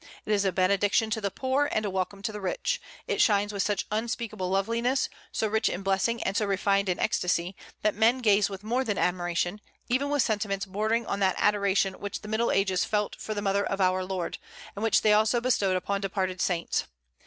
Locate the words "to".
1.11-1.21, 2.23-2.31